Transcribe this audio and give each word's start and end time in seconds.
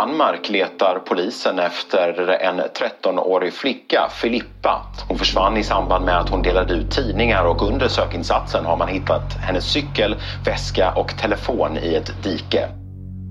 Danmark 0.00 0.48
letar 0.48 0.98
polisen 0.98 1.58
efter 1.58 2.28
en 2.42 2.60
13-årig 2.60 3.52
flicka, 3.52 4.08
Filippa. 4.10 4.82
Hon 5.08 5.18
försvann 5.18 5.56
i 5.56 5.62
samband 5.62 6.04
med 6.04 6.18
att 6.18 6.28
hon 6.28 6.42
delade 6.42 6.74
ut 6.74 6.90
tidningar 6.90 7.44
och 7.44 7.62
under 7.62 7.88
sökinsatsen 7.88 8.64
har 8.64 8.76
man 8.76 8.88
hittat 8.88 9.32
hennes 9.40 9.64
cykel, 9.64 10.16
väska 10.44 10.92
och 10.92 11.18
telefon 11.18 11.76
i 11.82 11.94
ett 11.94 12.22
dike. 12.22 12.68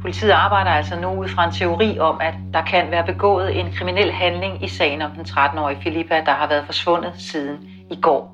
Politiet 0.01 0.35
arbejder 0.35 0.71
altså 0.71 0.95
nu 0.95 1.27
fra 1.27 1.43
en 1.43 1.51
teori 1.51 1.99
om, 1.99 2.21
at 2.21 2.35
der 2.53 2.65
kan 2.65 2.91
være 2.91 3.05
begået 3.13 3.59
en 3.59 3.73
kriminel 3.73 4.11
handling 4.11 4.63
i 4.63 4.69
sagen 4.69 5.01
om 5.01 5.11
den 5.15 5.25
13-årige 5.25 5.81
Filippa, 5.83 6.15
der 6.15 6.31
har 6.31 6.47
været 6.47 6.65
forsvundet 6.65 7.13
siden 7.31 7.57
igår. 7.91 8.31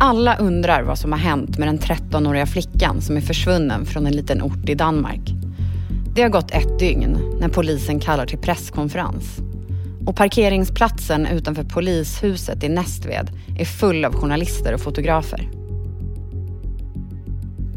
Alla 0.00 0.36
undrar 0.40 0.82
vad 0.82 0.98
som 0.98 1.12
har 1.12 1.18
hänt 1.18 1.58
med 1.58 1.68
den 1.68 1.78
13-åriga 1.78 2.46
flickan 2.46 3.00
som 3.00 3.16
är 3.16 3.20
försvunnen 3.20 3.86
från 3.86 4.06
en 4.06 4.12
liten 4.12 4.42
ort 4.42 4.68
i 4.68 4.74
Danmark. 4.74 5.39
Det 6.20 6.24
har 6.24 6.30
gått 6.30 6.50
ett 6.50 6.78
dygn 6.78 7.38
när 7.40 7.48
polisen 7.48 8.00
kallar 8.00 8.26
till 8.26 8.38
presskonferens. 8.38 9.38
Och 10.06 10.16
parkeringsplatsen 10.16 11.26
utanför 11.26 11.64
polishuset 11.64 12.64
i 12.64 12.68
Nästved 12.68 13.30
är 13.58 13.64
full 13.64 14.04
av 14.04 14.14
journalister 14.14 14.74
och 14.74 14.80
fotografer. 14.80 15.50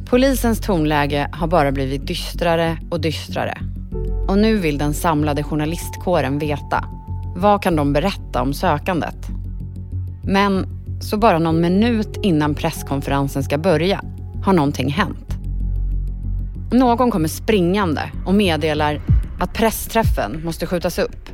Polisens 0.05 0.59
tonläge 0.59 1.29
har 1.33 1.47
bara 1.47 1.71
blivit 1.71 2.07
dystrare 2.07 2.77
och 2.91 3.01
dystrare. 3.01 3.57
Och 4.27 4.37
nu 4.37 4.57
vill 4.57 4.77
den 4.77 4.93
samlade 4.93 5.43
journalistkåren 5.43 6.39
veta. 6.39 6.85
Vad 7.35 7.63
kan 7.63 7.75
de 7.75 7.93
berätta 7.93 8.41
om 8.41 8.53
sökandet? 8.53 9.27
Men 10.23 10.65
så 11.01 11.17
bara 11.17 11.39
någon 11.39 11.61
minut 11.61 12.19
innan 12.23 12.55
presskonferensen 12.55 13.43
ska 13.43 13.57
börja 13.57 14.01
har 14.43 14.53
någonting 14.53 14.89
hänt. 14.89 15.32
Någon 16.73 17.11
kommer 17.11 17.27
springande 17.27 18.01
och 18.25 18.33
meddelar 18.33 19.01
att 19.39 19.53
pressträffen 19.53 20.45
måste 20.45 20.65
skjutas 20.65 20.99
upp. 20.99 21.29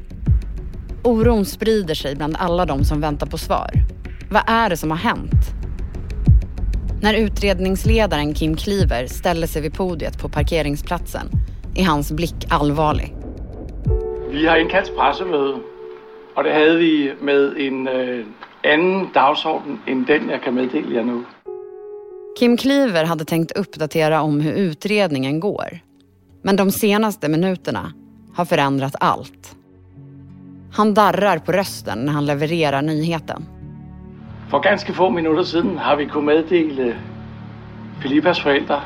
Oron 1.03 1.45
sprider 1.45 1.95
sig 1.95 2.15
bland 2.15 2.35
alla 2.39 2.65
de 2.65 2.83
som 2.83 3.01
väntar 3.01 3.27
på 3.27 3.37
svar. 3.37 3.71
Vad 4.31 4.43
är 4.47 4.69
det 4.69 4.77
som 4.77 4.91
har 4.91 4.97
hänt? 4.97 5.45
När 7.01 7.13
utredningsledaren 7.13 8.33
Kim 8.33 8.55
Kliver 8.55 9.07
ställer 9.07 9.47
sig 9.47 9.61
vid 9.61 9.73
podiet 9.73 10.21
på 10.21 10.29
parkeringsplatsen 10.29 11.27
är 11.75 11.83
hans 11.83 12.11
blick 12.11 12.45
allvarlig. 12.49 13.15
Vi 14.31 14.47
har 14.47 14.57
inkallat 14.57 14.85
til 14.85 14.95
pressemøde, 14.95 15.55
det 16.43 16.53
hade 16.53 16.77
vi 16.77 17.11
med 17.21 17.55
en 17.57 17.87
øh, 17.87 18.19
eh, 18.19 18.25
annan 18.63 19.09
dagsorden 19.13 19.79
än 19.87 20.03
den, 20.03 20.29
jag 20.29 20.41
kan 20.41 20.53
meddela 20.53 21.03
nu. 21.03 21.23
Kim 22.37 22.57
Kliver 22.57 23.05
hade 23.05 23.25
tänkt 23.25 23.51
uppdatera 23.51 24.21
om 24.21 24.41
hur 24.41 24.53
utredningen 24.53 25.39
går. 25.39 25.79
Men 26.41 26.55
de 26.55 26.71
senaste 26.71 27.29
minuterna 27.29 27.93
har 28.33 28.45
förändrat 28.45 28.95
allt. 28.99 29.55
Han 30.71 30.93
darrar 30.93 31.37
på 31.37 31.51
rösten 31.51 31.99
när 31.99 32.13
han 32.13 32.25
levererar 32.25 32.81
nyheten. 32.81 33.45
For 34.49 34.59
ganske 34.59 34.93
få 34.93 35.09
minutter 35.09 35.43
siden 35.43 35.77
har 35.77 35.95
vi 35.95 36.05
kunnet 36.05 36.25
meddele 36.25 36.95
Filippas 38.01 38.39
forældre, 38.39 38.81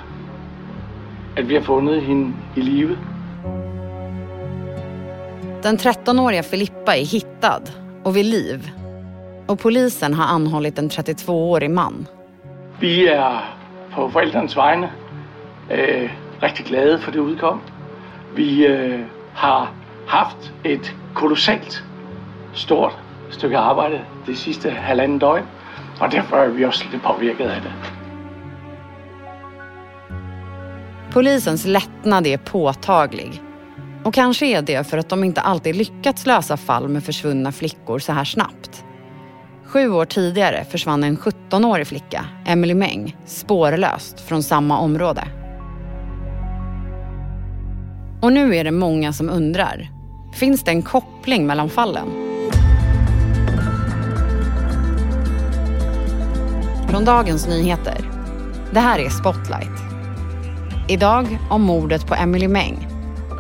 at 1.38 1.46
vi 1.46 1.56
har 1.56 1.62
fundet 1.62 2.04
hende 2.04 2.34
i 2.56 2.62
live. 2.62 2.96
Den 5.64 5.78
13-åriga 5.78 6.44
Filippa 6.44 6.96
är 6.96 7.06
hittad 7.06 7.62
och 8.04 8.18
vid 8.18 8.26
liv. 8.26 8.72
Och 9.48 9.60
polisen 9.60 10.14
har 10.14 10.26
anhållit 10.26 10.80
en 10.80 10.90
32-årig 10.90 11.70
man. 11.70 12.06
Vi 12.84 13.06
er 13.08 13.58
på 13.92 14.10
forældrenes 14.10 14.58
vegne 14.58 14.92
øh, 15.72 16.10
rigtig 16.44 16.66
glade 16.66 17.00
for 17.00 17.12
det 17.12 17.20
udkom. 17.20 17.62
Vi 18.36 18.66
øh, 18.66 19.00
har 19.34 19.74
haft 20.08 20.54
et 20.64 20.96
kolossalt 21.16 21.84
stort 22.54 22.98
stykke 23.30 23.58
arbejde 23.58 24.02
det 24.26 24.38
sidste 24.38 24.70
halvanden 24.70 25.20
døgn, 25.20 25.44
og 26.00 26.12
derfor 26.12 26.38
är 26.38 26.50
vi 26.50 26.66
också 26.66 26.86
lite 26.86 27.00
påverkade 27.00 27.56
av 27.56 27.62
det. 27.62 27.74
Polisens 31.12 31.66
lättnad 31.66 32.28
är 32.28 32.38
påtaglig. 32.38 33.42
Och 34.06 34.14
kanske 34.14 34.46
är 34.46 34.62
det 34.62 34.88
för 34.88 34.98
att 34.98 35.10
de 35.10 35.24
inte 35.24 35.42
alltid 35.42 35.76
lyckats 35.76 36.26
lösa 36.26 36.58
fall 36.58 36.88
med 36.88 37.04
försvunna 37.04 37.52
flickor 37.52 38.00
så 38.00 38.12
här 38.12 38.24
snabbt. 38.24 38.84
Sju 39.74 39.90
år 39.90 40.06
tidigare 40.06 40.66
försvann 40.66 41.04
en 41.04 41.18
17-årig 41.18 41.88
flicka, 41.88 42.26
Emily 42.46 42.74
Meng, 42.74 43.16
spårlöst 43.26 44.20
från 44.20 44.44
samma 44.44 44.80
område. 44.80 45.28
Och 48.22 48.34
nu 48.34 48.56
är 48.56 48.64
det 48.64 48.72
många 48.72 49.14
som 49.14 49.30
undrar. 49.30 49.90
Finns 50.34 50.64
det 50.64 50.72
en 50.72 50.82
koppling 50.82 51.48
mellan 51.48 51.70
fallen? 51.70 52.08
Från 56.90 57.06
Dagens 57.06 57.48
Nyheter. 57.48 57.98
Det 58.72 58.80
här 58.80 59.00
är 59.00 59.10
Spotlight. 59.10 59.82
Idag 60.90 61.38
om 61.50 61.62
mordet 61.62 62.08
på 62.08 62.16
Emily 62.16 62.48
Meng. 62.48 62.88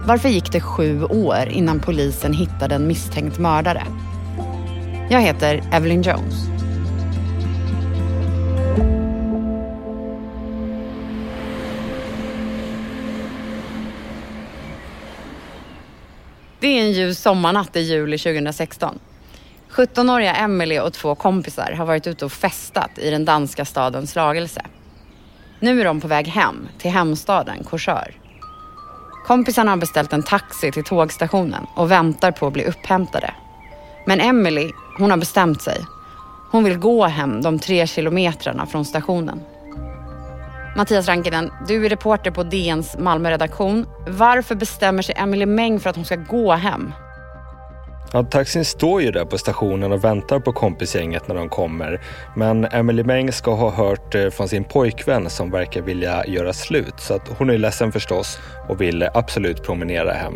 Varför 0.07 0.29
gick 0.29 0.51
det 0.51 0.61
sju 0.61 1.03
år 1.03 1.49
innan 1.49 1.79
polisen 1.79 2.33
hittade 2.33 2.75
en 2.75 2.87
misstänkt 2.87 3.39
mördare? 3.39 3.83
Jag 5.09 5.21
heter 5.21 5.63
Evelyn 5.71 6.01
Jones. 6.01 6.47
Det 16.59 16.67
är 16.67 16.81
en 16.81 16.91
ljus 16.91 17.19
sommarnatt 17.19 17.75
i 17.75 17.79
juli 17.79 18.17
2016. 18.17 18.99
17-åriga 19.69 20.35
Emily 20.35 20.79
och 20.79 20.93
två 20.93 21.15
kompisar 21.15 21.71
har 21.71 21.85
varit 21.85 22.07
ute 22.07 22.25
och 22.25 22.31
festat 22.31 22.97
i 22.97 23.09
den 23.09 23.25
danska 23.25 23.65
staden 23.65 24.07
Slagelse. 24.07 24.61
Nu 25.59 25.81
är 25.81 25.85
de 25.85 26.01
på 26.01 26.07
väg 26.07 26.27
hem 26.27 26.67
till 26.79 26.91
hemstaden 26.91 27.63
Korsör. 27.63 28.15
Kompisarna 29.25 29.71
har 29.71 29.77
beställt 29.77 30.13
en 30.13 30.23
taxi 30.23 30.71
till 30.71 30.83
tågstationen 30.83 31.65
och 31.75 31.91
väntar 31.91 32.31
på 32.31 32.47
att 32.47 32.53
bli 32.53 32.65
upphämtade. 32.65 33.33
Men 34.05 34.19
Emily, 34.19 34.71
hon 34.97 35.11
har 35.11 35.17
bestämt 35.17 35.61
sig. 35.61 35.85
Hon 36.51 36.63
vill 36.63 36.77
gå 36.77 37.05
hem 37.05 37.41
de 37.41 37.59
tre 37.59 37.87
kilometrarna 37.87 38.65
från 38.65 38.85
stationen. 38.85 39.41
Mattias 40.75 41.07
Rankinen, 41.07 41.51
du 41.67 41.85
är 41.85 41.89
reporter 41.89 42.31
på 42.31 42.43
DNs 42.43 42.97
Malmöredaktion. 42.99 43.85
Varför 44.07 44.55
bestämmer 44.55 45.01
sig 45.01 45.15
Emily 45.17 45.45
Meng 45.45 45.79
för 45.79 45.89
att 45.89 45.95
hon 45.95 46.05
ska 46.05 46.15
gå 46.15 46.53
hem? 46.53 46.93
Ja, 48.15 48.23
taxin 48.23 48.65
står 48.65 49.01
ju 49.01 49.11
där 49.11 49.25
på 49.25 49.37
stationen 49.37 49.91
och 49.91 50.03
väntar 50.03 50.39
på 50.39 50.53
kompisgänget 50.53 51.27
när 51.27 51.35
de 51.35 51.49
kommer. 51.49 52.01
Men 52.35 52.65
Emily 52.65 53.03
Meng 53.03 53.31
ska 53.31 53.55
ha 53.55 53.69
hört 53.69 54.15
eh, 54.15 54.29
från 54.29 54.47
sin 54.47 54.63
pojkvän 54.63 55.29
som 55.29 55.51
verkar 55.51 55.81
vilja 55.81 56.25
göra 56.27 56.53
slut. 56.53 56.93
Så 56.97 57.13
att 57.13 57.27
hon 57.37 57.49
är 57.49 57.57
ledsen 57.57 57.91
förstås 57.91 58.39
och 58.69 58.81
vill 58.81 59.07
absolut 59.13 59.63
promenera 59.63 60.11
hem. 60.11 60.33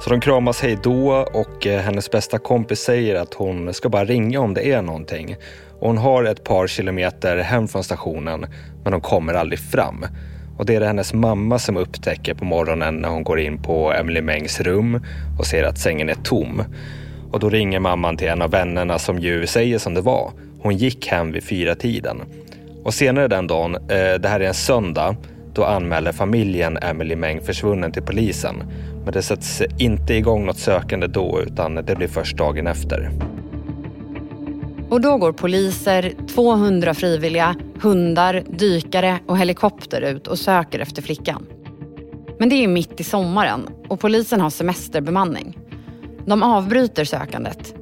Så 0.00 0.10
de 0.10 0.20
kramas 0.20 0.60
hej 0.60 0.78
då 0.82 1.26
och 1.32 1.66
eh, 1.66 1.80
hennes 1.80 2.10
bästa 2.10 2.38
kompis 2.38 2.80
säger 2.80 3.14
att 3.14 3.34
hon 3.34 3.74
ska 3.74 3.88
bara 3.88 4.04
ringa 4.04 4.40
om 4.40 4.54
det 4.54 4.72
är 4.72 4.82
någonting. 4.82 5.36
Och 5.80 5.88
hon 5.88 5.98
har 5.98 6.24
ett 6.24 6.44
par 6.44 6.66
kilometer 6.66 7.36
hem 7.36 7.68
från 7.68 7.84
stationen 7.84 8.46
men 8.84 8.92
hon 8.92 9.02
kommer 9.02 9.34
aldrig 9.34 9.58
fram. 9.58 10.06
Och 10.58 10.66
det 10.66 10.74
är 10.74 10.80
det 10.80 10.86
hennes 10.86 11.14
mamma 11.14 11.58
som 11.58 11.76
upptäcker 11.76 12.34
på 12.34 12.44
morgonen 12.44 12.94
när 12.96 13.08
hon 13.08 13.24
går 13.24 13.40
in 13.40 13.62
på 13.62 13.92
Emily 13.92 14.22
Mengs 14.22 14.60
rum 14.60 15.04
och 15.38 15.46
ser 15.46 15.64
att 15.64 15.78
sängen 15.78 16.08
är 16.08 16.14
tom. 16.14 16.62
Och 17.36 17.40
då 17.40 17.48
ringer 17.48 17.80
mamman 17.80 18.16
till 18.16 18.28
en 18.28 18.42
av 18.42 18.50
vännerna 18.50 18.98
som 18.98 19.18
ju 19.18 19.46
säger 19.46 19.78
som 19.78 19.94
det 19.94 20.00
var. 20.00 20.30
Hon 20.60 20.76
gick 20.76 21.06
hem 21.06 21.32
vid 21.32 21.44
fyra 21.44 21.74
tiden. 21.74 22.22
Och 22.84 22.94
senare 22.94 23.28
den 23.28 23.46
dagen, 23.46 23.74
eh, 23.74 24.14
det 24.20 24.28
här 24.28 24.40
är 24.40 24.48
en 24.48 24.54
söndag, 24.54 25.16
då 25.54 25.64
anmäler 25.64 26.12
familjen 26.12 26.76
Emily 26.76 27.16
Meng 27.16 27.40
försvunnen 27.40 27.92
till 27.92 28.02
polisen. 28.02 28.62
Men 29.04 29.12
det 29.12 29.22
sätts 29.22 29.62
inte 29.78 30.14
igång 30.14 30.46
något 30.46 30.58
sökande 30.58 31.06
då 31.06 31.40
utan 31.46 31.74
det 31.74 31.96
blir 31.96 32.08
först 32.08 32.36
dagen 32.36 32.66
efter. 32.66 33.10
Och 34.90 35.00
då 35.00 35.16
går 35.16 35.32
poliser, 35.32 36.12
200 36.34 36.94
frivilliga, 36.94 37.54
hundar, 37.82 38.42
dykare 38.50 39.18
och 39.26 39.38
helikopter 39.38 40.00
ut 40.00 40.26
och 40.26 40.38
söker 40.38 40.78
efter 40.78 41.02
flickan. 41.02 41.46
Men 42.38 42.48
det 42.48 42.64
är 42.64 42.68
mitt 42.68 43.00
i 43.00 43.04
sommaren 43.04 43.68
och 43.88 44.00
polisen 44.00 44.40
har 44.40 44.50
semesterbemanning. 44.50 45.65
De 46.26 46.42
avbryter 46.42 47.04
sökandet. 47.04 47.74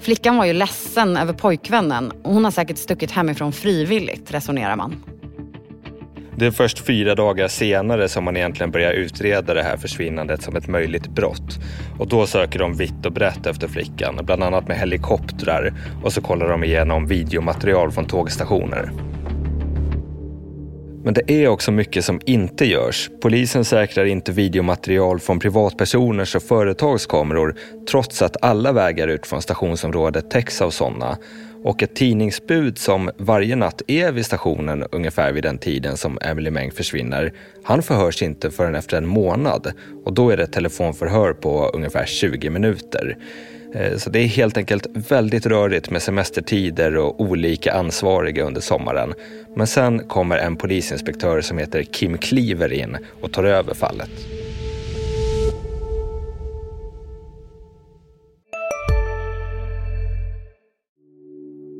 Flickan 0.00 0.36
var 0.36 0.44
ju 0.44 0.52
ledsen 0.52 1.16
över 1.16 1.32
pojkvännen 1.32 2.12
och 2.24 2.34
hon 2.34 2.44
har 2.44 2.50
säkert 2.50 2.78
stuckit 2.78 3.10
hemifrån 3.10 3.52
frivilligt, 3.52 4.34
resonerar 4.34 4.76
man. 4.76 5.04
Det 6.38 6.46
är 6.46 6.50
först 6.50 6.78
fyra 6.78 7.14
dagar 7.14 7.48
senare 7.48 8.08
som 8.08 8.24
man 8.24 8.36
egentligen 8.36 8.70
börjar 8.70 8.92
utreda 8.92 9.54
det 9.54 9.62
här 9.62 9.76
försvinnandet 9.76 10.42
som 10.42 10.56
ett 10.56 10.68
möjligt 10.68 11.08
brott. 11.08 11.58
Och 11.98 12.08
då 12.08 12.26
söker 12.26 12.58
de 12.58 12.76
vitt 12.76 13.06
och 13.06 13.12
brett 13.12 13.46
efter 13.46 13.68
flickan, 13.68 14.20
bland 14.22 14.42
annat 14.42 14.68
med 14.68 14.78
helikoptrar 14.78 15.74
och 16.04 16.12
så 16.12 16.20
kollar 16.20 16.48
de 16.48 16.64
igenom 16.64 17.06
videomaterial 17.06 17.92
från 17.92 18.04
tågstationer. 18.04 18.90
Men 21.06 21.14
det 21.14 21.30
är 21.30 21.48
också 21.48 21.72
mycket 21.72 22.04
som 22.04 22.20
inte 22.24 22.64
görs. 22.64 23.10
Polisen 23.20 23.64
säkrar 23.64 24.04
inte 24.04 24.32
videomaterial 24.32 25.20
från 25.20 25.38
privatpersoners 25.38 26.36
och 26.36 26.42
företags 26.42 27.06
kameror 27.06 27.54
trots 27.90 28.22
att 28.22 28.36
alla 28.42 28.72
vägar 28.72 29.08
ut 29.08 29.26
från 29.26 29.42
stationsområdet 29.42 30.30
täcks 30.30 30.62
av 30.62 30.70
sådana. 30.70 31.18
Och 31.62 31.82
ett 31.82 31.94
tidningsbud 31.94 32.78
som 32.78 33.10
varje 33.16 33.56
natt 33.56 33.82
är 33.86 34.12
vid 34.12 34.26
stationen 34.26 34.84
ungefär 34.92 35.32
vid 35.32 35.42
den 35.42 35.58
tiden 35.58 35.96
som 35.96 36.18
Emily 36.22 36.50
Meng 36.50 36.72
försvinner, 36.72 37.32
han 37.62 37.82
förhörs 37.82 38.22
inte 38.22 38.50
förrän 38.50 38.74
efter 38.74 38.96
en 38.96 39.06
månad 39.06 39.72
och 40.04 40.12
då 40.12 40.30
är 40.30 40.36
det 40.36 40.46
telefonförhör 40.46 41.32
på 41.32 41.70
ungefär 41.74 42.06
20 42.06 42.50
minuter. 42.50 43.16
Eh, 43.76 43.96
så 43.96 44.10
det 44.10 44.18
är 44.18 44.26
helt 44.26 44.56
enkelt 44.56 44.86
väldigt 45.10 45.46
rörigt 45.46 45.90
med 45.90 46.02
semestertider 46.02 46.96
och 46.96 47.20
olika 47.20 47.72
ansvariga 47.72 48.44
under 48.44 48.60
sommaren. 48.60 49.14
Men 49.56 49.66
sen 49.66 49.98
kommer 50.08 50.38
en 50.38 50.56
polisinspektör 50.56 51.40
som 51.40 51.58
heter 51.58 51.82
Kim 51.82 52.18
Cleaver 52.18 52.72
in 52.72 52.96
och 53.20 53.32
tar 53.32 53.44
över 53.44 53.74
fallet. 53.74 54.10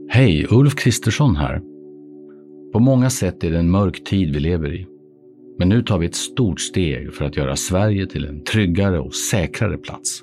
Hej, 0.09 0.47
Ulf 0.51 0.75
Kristersson 0.75 1.37
här. 1.37 1.61
På 2.73 2.79
många 2.79 3.11
sätt 3.11 3.45
är 3.45 3.51
det 3.51 3.59
en 3.59 3.71
mörk 3.71 4.05
tid 4.05 4.35
vi 4.35 4.41
lever 4.41 4.75
i. 4.75 4.87
Men 5.59 5.69
nu 5.69 5.83
tar 5.83 5.99
vi 5.99 6.07
ett 6.07 6.15
stort 6.15 6.61
steg 6.61 7.15
för 7.15 7.25
att 7.25 7.37
göra 7.37 7.57
Sverige 7.57 8.07
till 8.07 8.25
en 8.25 8.45
tryggare 8.45 9.01
och 9.01 9.15
säkrare 9.15 9.79
plats. 9.79 10.23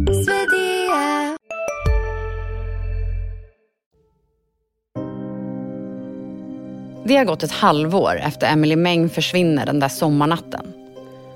Det 7.03 7.15
har 7.15 7.25
gått 7.25 7.43
ett 7.43 7.51
halvår 7.51 8.19
efter 8.23 8.51
Emily 8.53 8.75
Meng 8.75 9.09
försvinner 9.09 9.65
den 9.65 9.79
där 9.79 9.87
sommarnatten. 9.87 10.73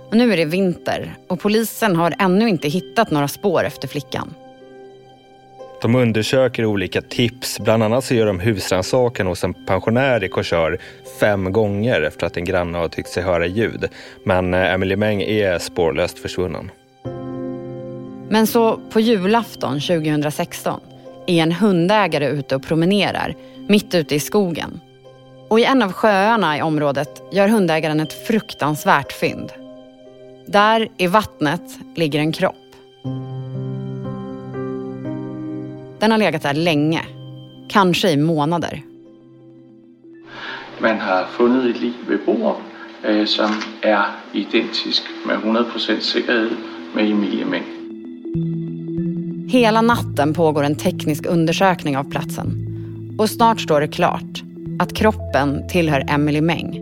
Och 0.09 0.17
nu 0.17 0.33
är 0.33 0.37
det 0.37 0.45
vinter 0.45 1.13
och 1.27 1.39
polisen 1.39 1.95
har 1.95 2.13
ännu 2.19 2.49
inte 2.49 2.67
hittat 2.67 3.11
några 3.11 3.27
spår 3.27 3.63
efter 3.63 3.87
flickan. 3.87 4.33
De 5.81 5.95
undersöker 5.95 6.65
olika 6.65 7.01
tips. 7.01 7.59
Bland 7.59 7.83
annat 7.83 8.05
så 8.05 8.15
gör 8.15 8.25
de 8.25 8.39
husrannsakan 8.39 9.27
hos 9.27 9.43
en 9.43 9.53
pensionär 9.53 10.23
i 10.23 10.29
Korsör 10.29 10.79
fem 11.19 11.51
gånger 11.51 12.01
efter 12.01 12.27
att 12.27 12.37
en 12.37 12.45
granne 12.45 12.77
har 12.77 12.87
tyckt 12.87 13.09
sig 13.09 13.23
höra 13.23 13.45
ljud. 13.45 13.85
Men 14.23 14.53
eh, 14.53 14.73
Emily 14.73 14.95
Meng 14.95 15.21
är 15.21 15.59
spårlöst 15.59 16.19
försvunnen. 16.19 16.71
Men 18.29 18.47
så 18.47 18.79
på 18.89 18.99
julafton 18.99 19.79
2016 19.79 20.79
är 21.27 21.43
en 21.43 21.51
hundägare 21.51 22.27
ute 22.27 22.55
och 22.55 22.63
promenerar 22.63 23.35
mitt 23.67 23.95
ute 23.95 24.15
i 24.15 24.19
skogen. 24.19 24.79
Och 25.47 25.59
i 25.59 25.63
en 25.63 25.81
av 25.81 25.91
sjöarna 25.91 26.57
i 26.57 26.61
området 26.61 27.21
gör 27.31 27.47
hundägaren 27.47 27.99
ett 27.99 28.27
fruktansvärt 28.27 29.11
fynd. 29.11 29.51
Där 30.45 30.87
i 30.97 31.07
vattnet 31.07 31.79
ligger 31.95 32.19
en 32.19 32.31
kropp. 32.31 32.55
Den 35.99 36.11
har 36.11 36.17
legat 36.17 36.41
där 36.41 36.53
länge, 36.53 37.01
kanske 37.69 38.11
i 38.11 38.17
månader. 38.17 38.81
Man 40.79 40.99
har 40.99 41.25
funnit 41.25 41.75
ett 41.75 41.81
lik 41.81 41.95
vid 42.07 42.19
bord 42.25 42.55
øh, 43.03 43.25
som 43.25 43.51
är 43.81 44.05
identisk 44.33 45.03
med 45.25 45.37
100% 45.37 45.99
säkerhet 45.99 46.51
med 46.93 47.11
Emilie 47.11 47.45
Meng. 47.45 47.63
Hela 49.49 49.81
natten 49.81 50.33
pågår 50.33 50.63
en 50.63 50.75
teknisk 50.75 51.25
undersökning 51.25 51.97
av 51.97 52.11
platsen. 52.11 52.67
Och 53.19 53.29
snart 53.29 53.61
står 53.61 53.81
det 53.81 53.87
klart 53.87 54.44
att 54.79 54.93
kroppen 54.93 55.67
tillhör 55.67 56.05
Emily 56.07 56.41
Meng. 56.41 56.79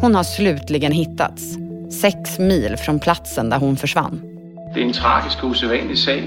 Hon 0.00 0.14
har 0.14 0.22
slutligen 0.22 0.92
hittats, 0.92 1.42
sex 2.00 2.38
mil 2.38 2.76
från 2.76 2.98
platsen 2.98 3.50
där 3.50 3.58
hon 3.58 3.76
försvann. 3.76 4.20
Det 4.74 4.80
är 4.80 4.84
en 4.84 4.92
tragisk 4.92 5.44
och 5.44 5.50
osedvanlig 5.50 5.98
sak 5.98 6.20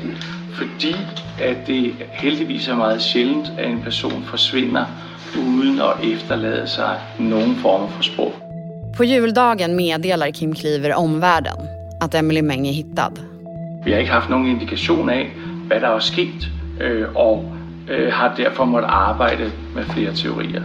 att 0.62 1.66
det 1.66 1.92
heldigvis 2.12 2.68
är 2.68 2.76
mycket 2.76 3.04
självt 3.14 3.50
att 3.50 3.60
en 3.60 3.82
person 3.82 4.24
försvinner 4.32 4.86
utan 5.36 5.82
att 5.82 6.04
efterlämna 6.04 6.68
sig 6.68 6.98
någon 7.18 7.56
form 7.56 7.82
av 7.82 8.02
spår. 8.02 8.32
På 8.98 9.04
juldagen 9.04 9.76
meddelar 9.76 10.32
Kim 10.32 10.56
Kliver 10.56 10.94
omvärlden 10.96 11.58
att 12.02 12.16
Emily 12.16 12.42
Meng 12.42 12.68
är 12.68 12.74
hittad. 12.74 13.14
Vi 13.86 13.94
har 13.94 14.00
inte 14.00 14.14
haft 14.14 14.30
någon 14.30 14.48
indikation 14.48 15.10
av 15.10 15.26
vad 15.70 15.82
det 15.82 15.88
har 15.88 16.00
skett 16.00 16.44
och 17.16 17.44
har 18.14 18.34
därför 18.38 18.66
måste 18.66 18.88
arbeta 18.88 19.52
med 19.76 19.86
flera 19.86 20.14
teorier. 20.14 20.64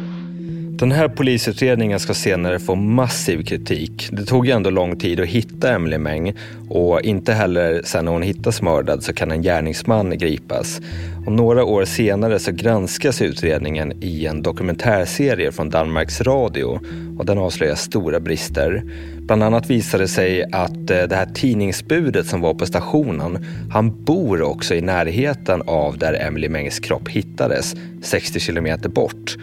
Den 0.79 0.93
här 0.93 1.09
polisutredningen 1.09 2.01
ska 2.01 2.15
senare 2.15 2.59
få 2.59 2.75
massiv 2.75 3.45
kritik. 3.45 4.09
Det 4.13 4.25
tog 4.25 4.47
ju 4.47 4.53
ändå 4.53 4.71
lång 4.71 4.97
tid 4.97 5.21
att 5.21 5.27
hitta 5.27 5.75
Emily 5.75 5.99
Meng 5.99 6.35
och 6.69 7.01
inte 7.01 7.33
heller 7.33 7.83
sen 7.85 8.05
när 8.05 8.13
hon 8.13 8.23
hittas 8.23 8.63
mördad 8.63 9.03
så 9.03 9.13
kan 9.13 9.31
en 9.31 9.43
gärningsman 9.43 10.19
gripas. 10.19 10.81
Och 11.27 11.33
några 11.33 11.65
år 11.65 11.85
senare 11.85 12.39
så 12.39 12.53
granskas 12.53 13.23
utredningen 13.23 13.93
i 14.01 14.27
en 14.27 14.43
dokumentärserie 14.43 15.53
från 15.53 15.71
Danmarks 15.71 16.21
Radio 16.21 16.81
och 17.19 17.27
den 17.27 17.39
avslöjar 17.39 17.75
stora 17.75 18.21
brister. 18.21 18.83
Bland 19.19 19.43
annat 19.43 19.71
visade 19.71 20.05
det 20.05 20.09
sig 20.09 20.45
att 20.53 20.91
eh, 20.91 21.03
det 21.03 21.17
här 21.17 21.29
tidningsbudet 21.35 22.27
som 22.27 22.41
var 22.41 22.55
på 22.55 22.67
stationen, 22.67 23.47
han 23.71 24.05
bor 24.05 24.43
också 24.43 24.75
i 24.75 24.81
närheten 24.81 25.63
av 25.67 25.99
där 25.99 26.27
Emily 26.27 26.49
Mengs 26.49 26.79
kropp 26.79 27.09
hittades, 27.09 27.77
60 28.03 28.41
kilometer 28.41 28.89
bort. 28.89 29.37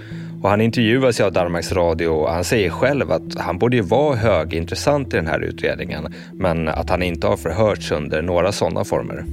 Och 0.43 0.49
han 0.49 0.61
intervjuas 0.61 1.19
av 1.19 1.31
Danmarks 1.31 1.71
Radio 1.71 2.07
och 2.07 2.31
han 2.31 2.43
säger 2.43 2.69
själv 2.69 3.11
att 3.11 3.37
han 3.37 3.57
borde 3.59 3.75
ju 3.75 3.81
vara 3.81 4.15
högintressant 4.15 5.13
i 5.13 5.15
den 5.15 5.27
här 5.27 5.39
utredningen 5.39 6.13
men 6.33 6.67
att 6.67 6.89
han 6.89 7.03
inte 7.03 7.27
har 7.27 7.37
förhörts 7.37 7.91
under 7.91 8.21
några 8.21 8.51
sådana 8.51 8.83
former. 8.83 9.25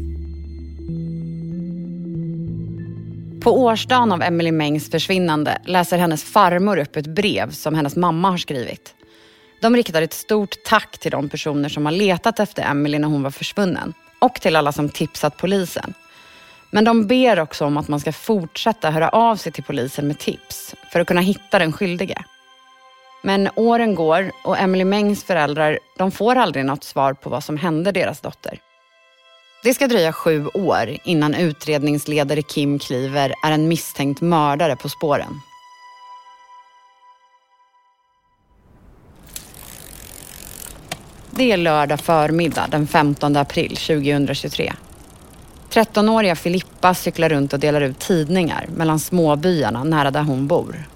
På 3.40 3.62
årsdagen 3.62 4.12
av 4.12 4.22
Emily 4.22 4.52
Mengs 4.52 4.90
försvinnande 4.90 5.58
läser 5.64 5.98
hennes 5.98 6.24
farmor 6.24 6.78
upp 6.78 6.96
ett 6.96 7.06
brev 7.06 7.50
som 7.50 7.74
hennes 7.74 7.96
mamma 7.96 8.30
har 8.30 8.38
skrivit. 8.38 8.94
De 9.60 9.76
riktar 9.76 10.02
ett 10.02 10.12
stort 10.12 10.54
tack 10.64 10.98
till 10.98 11.10
de 11.10 11.28
personer 11.28 11.68
som 11.68 11.86
har 11.86 11.92
letat 11.92 12.40
efter 12.40 12.70
Emily 12.70 12.98
när 12.98 13.08
hon 13.08 13.22
var 13.22 13.30
försvunnen 13.30 13.92
och 14.18 14.34
till 14.34 14.56
alla 14.56 14.72
som 14.72 14.88
tipsat 14.88 15.36
polisen. 15.36 15.94
Men 16.70 16.84
de 16.84 17.06
ber 17.06 17.40
också 17.40 17.64
om 17.64 17.76
att 17.76 17.88
man 17.88 18.00
ska 18.00 18.12
fortsätta 18.12 18.90
höra 18.90 19.08
av 19.08 19.36
sig 19.36 19.52
till 19.52 19.64
polisen 19.64 20.08
med 20.08 20.18
tips 20.18 20.74
för 20.92 21.00
att 21.00 21.06
kunna 21.06 21.20
hitta 21.20 21.58
den 21.58 21.72
skyldige. 21.72 22.24
Men 23.22 23.48
åren 23.56 23.94
går 23.94 24.32
och 24.44 24.58
Emily 24.58 24.84
Mengs 24.84 25.24
föräldrar 25.24 25.78
de 25.98 26.10
får 26.10 26.36
aldrig 26.36 26.64
något 26.64 26.84
svar 26.84 27.12
på 27.12 27.30
vad 27.30 27.44
som 27.44 27.56
hände 27.56 27.92
deras 27.92 28.20
dotter. 28.20 28.58
Det 29.62 29.74
ska 29.74 29.86
dröja 29.86 30.12
sju 30.12 30.46
år 30.46 30.96
innan 31.04 31.34
utredningsledare 31.34 32.42
Kim 32.42 32.78
Kliver 32.78 33.34
är 33.46 33.52
en 33.52 33.68
misstänkt 33.68 34.20
mördare 34.20 34.76
på 34.76 34.88
spåren. 34.88 35.40
Det 41.30 41.52
är 41.52 41.56
lördag 41.56 42.00
förmiddag 42.00 42.66
den 42.70 42.86
15 42.86 43.36
april 43.36 43.76
2023. 43.76 44.72
13-åriga 45.70 46.36
Filippa 46.36 46.94
cyklar 46.94 47.28
runt 47.28 47.52
och 47.52 47.60
delar 47.60 47.80
ut 47.80 47.98
tidningar 47.98 48.66
mellan 48.76 48.98
småbyarna 48.98 49.84
nära 49.84 50.10
där 50.10 50.22
hon 50.22 50.46
bor. 50.46 50.88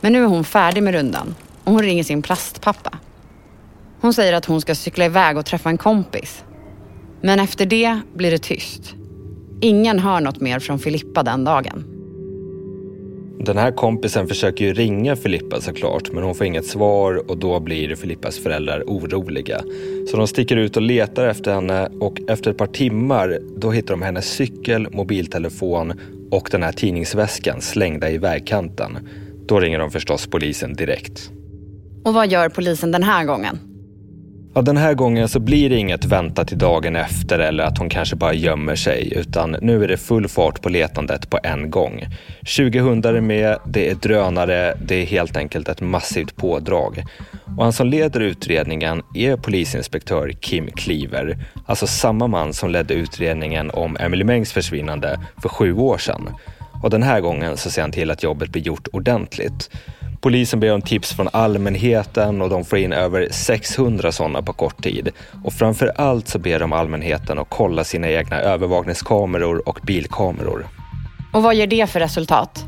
Men 0.00 0.12
nu 0.12 0.22
är 0.22 0.26
hon 0.26 0.44
färdig 0.44 0.82
med 0.82 0.94
rundan 0.94 1.34
och 1.64 1.72
hon 1.72 1.82
ringer 1.82 2.04
sin 2.04 2.22
plastpappa. 2.22 2.98
Hon 4.00 4.14
säger 4.14 4.32
att 4.32 4.44
hon 4.44 4.60
ska 4.60 4.74
cykla 4.74 5.04
iväg 5.04 5.36
och 5.36 5.46
träffa 5.46 5.68
en 5.68 5.78
kompis. 5.78 6.44
Men 7.22 7.40
efter 7.40 7.66
det 7.66 8.00
blir 8.14 8.30
det 8.30 8.38
tyst. 8.38 8.94
Ingen 9.60 9.98
hör 9.98 10.20
något 10.20 10.40
mer 10.40 10.58
från 10.58 10.78
Filippa 10.78 11.22
den 11.22 11.44
dagen. 11.44 11.89
Den 13.44 13.56
här 13.56 13.72
kompisen 13.72 14.28
försöker 14.28 14.64
ju 14.64 14.74
ringa 14.74 15.16
Filippa 15.16 15.60
såklart, 15.60 16.12
men 16.12 16.24
hon 16.24 16.34
får 16.34 16.46
inget 16.46 16.66
svar 16.66 17.30
och 17.30 17.38
då 17.38 17.60
blir 17.60 17.94
Filippas 17.94 18.38
föräldrar 18.38 18.82
oroliga. 18.86 19.60
Så 20.10 20.16
de 20.16 20.26
sticker 20.26 20.56
ut 20.56 20.76
och 20.76 20.82
letar 20.82 21.26
efter 21.26 21.54
henne 21.54 21.88
och 22.00 22.20
efter 22.28 22.50
ett 22.50 22.56
par 22.56 22.66
timmar 22.66 23.38
då 23.56 23.70
hittar 23.70 23.94
de 23.94 24.02
hennes 24.02 24.26
cykel, 24.26 24.88
mobiltelefon 24.92 25.92
och 26.30 26.48
den 26.52 26.62
här 26.62 26.72
tidningsväskan 26.72 27.60
slängda 27.60 28.10
i 28.10 28.18
vägkanten. 28.18 28.98
Då 29.46 29.60
ringer 29.60 29.78
de 29.78 29.90
förstås 29.90 30.26
polisen 30.26 30.74
direkt. 30.74 31.30
Och 32.04 32.14
vad 32.14 32.28
gör 32.28 32.48
polisen 32.48 32.92
den 32.92 33.02
här 33.02 33.24
gången? 33.24 33.69
Ja, 34.54 34.62
den 34.62 34.76
här 34.76 34.94
gången 34.94 35.28
så 35.28 35.40
blir 35.40 35.70
det 35.70 35.76
inget 35.76 36.04
vänta 36.04 36.44
till 36.44 36.58
dagen 36.58 36.96
efter 36.96 37.38
eller 37.38 37.64
att 37.64 37.78
hon 37.78 37.88
kanske 37.88 38.16
bara 38.16 38.32
gömmer 38.34 38.76
sig, 38.76 39.12
utan 39.16 39.56
nu 39.62 39.84
är 39.84 39.88
det 39.88 39.96
full 39.96 40.28
fart 40.28 40.62
på 40.62 40.68
letandet 40.68 41.30
på 41.30 41.38
en 41.42 41.70
gång. 41.70 42.04
20 42.42 42.78
hundar 42.78 43.14
är 43.14 43.20
med, 43.20 43.58
det 43.66 43.90
är 43.90 43.94
drönare, 43.94 44.74
det 44.82 44.94
är 44.94 45.06
helt 45.06 45.36
enkelt 45.36 45.68
ett 45.68 45.80
massivt 45.80 46.36
pådrag. 46.36 47.04
Och 47.56 47.64
han 47.64 47.72
som 47.72 47.86
leder 47.86 48.20
utredningen 48.20 49.02
är 49.14 49.36
polisinspektör 49.36 50.32
Kim 50.40 50.70
Cleaver, 50.70 51.38
alltså 51.66 51.86
samma 51.86 52.26
man 52.26 52.52
som 52.52 52.70
ledde 52.70 52.94
utredningen 52.94 53.70
om 53.70 53.96
Emily 54.00 54.24
Mengs 54.24 54.52
försvinnande 54.52 55.20
för 55.42 55.48
sju 55.48 55.74
år 55.74 55.98
sedan. 55.98 56.28
Och 56.82 56.90
den 56.90 57.02
här 57.02 57.20
gången 57.20 57.56
så 57.56 57.70
ser 57.70 57.82
han 57.82 57.92
till 57.92 58.10
att 58.10 58.22
jobbet 58.22 58.50
blir 58.50 58.62
gjort 58.62 58.88
ordentligt. 58.92 59.70
Polisen 60.20 60.60
ber 60.60 60.74
om 60.74 60.82
tips 60.82 61.12
från 61.12 61.28
allmänheten 61.32 62.42
och 62.42 62.50
de 62.50 62.64
får 62.64 62.78
in 62.78 62.92
över 62.92 63.28
600 63.30 64.12
sådana 64.12 64.42
på 64.42 64.52
kort 64.52 64.82
tid. 64.82 65.08
Och 65.44 65.52
framför 65.52 65.92
allt 65.96 66.28
så 66.28 66.38
ber 66.38 66.58
de 66.58 66.72
allmänheten 66.72 67.38
att 67.38 67.46
kolla 67.50 67.84
sina 67.84 68.08
egna 68.08 68.40
övervakningskameror 68.40 69.68
och 69.68 69.78
bilkameror. 69.82 70.66
Och 71.32 71.42
vad 71.42 71.54
ger 71.54 71.66
det 71.66 71.86
för 71.86 72.00
resultat? 72.00 72.64